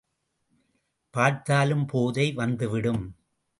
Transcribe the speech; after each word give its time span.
பார்த்தாலும் 1.13 1.85
போதை 1.85 2.27
வந்துவிடும். 2.33 3.03